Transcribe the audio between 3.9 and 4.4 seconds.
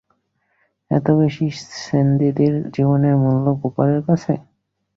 কাছে?